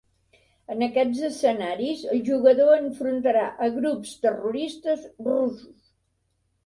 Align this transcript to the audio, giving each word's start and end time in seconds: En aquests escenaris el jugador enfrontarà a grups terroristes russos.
En 0.75 0.79
aquests 0.85 1.19
escenaris 1.27 2.01
el 2.15 2.23
jugador 2.31 2.73
enfrontarà 2.77 3.45
a 3.67 3.71
grups 3.79 4.15
terroristes 4.25 5.05
russos. 5.29 5.77